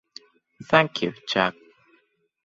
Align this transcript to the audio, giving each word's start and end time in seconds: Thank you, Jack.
Thank 0.63 1.03
you, 1.03 1.13
Jack. 1.29 1.53